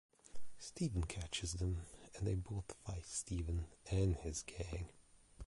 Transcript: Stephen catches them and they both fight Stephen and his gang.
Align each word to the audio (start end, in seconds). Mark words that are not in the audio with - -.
Stephen 0.57 1.03
catches 1.05 1.53
them 1.53 1.85
and 2.17 2.25
they 2.25 2.33
both 2.33 2.73
fight 2.87 3.05
Stephen 3.05 3.65
and 3.91 4.15
his 4.15 4.41
gang. 4.41 4.89